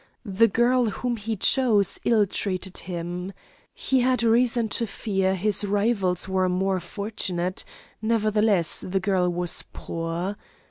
The 0.25 0.47
girl 0.47 0.85
whom 0.85 1.15
he 1.15 1.35
chose 1.35 1.99
ill 2.05 2.25
treated 2.25 2.75
him; 2.89 3.33
he 3.71 3.99
had 3.99 4.23
reason 4.23 4.67
to 4.69 4.87
fear 4.87 5.35
his 5.35 5.63
rivals 5.63 6.27
were 6.27 6.49
more 6.49 6.79
fortunate; 6.79 7.63
nevertheless 8.01 8.79
the 8.79 8.99
girl 8.99 9.29
was 9.29 9.63
poor. 9.73 10.37